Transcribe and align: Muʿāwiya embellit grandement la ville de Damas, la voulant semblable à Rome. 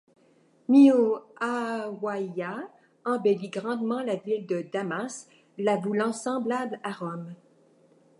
Muʿāwiya 0.75 2.49
embellit 3.11 3.53
grandement 3.59 4.01
la 4.09 4.15
ville 4.25 4.47
de 4.53 4.59
Damas, 4.77 5.19
la 5.59 5.77
voulant 5.77 6.11
semblable 6.11 6.79
à 6.81 6.91
Rome. 6.91 7.35